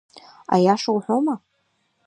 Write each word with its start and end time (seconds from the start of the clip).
Аиаша 0.53 0.89
уҳәоума? 0.95 1.35